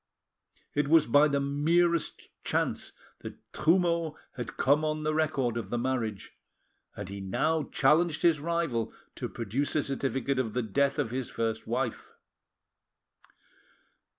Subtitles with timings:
[0.73, 5.77] It was by the merest chance that Trumeau had come on the record of the
[5.77, 6.35] marriage,
[6.95, 11.29] and he now challenged his rival to produce a certificate of the death of his
[11.29, 12.13] first wife.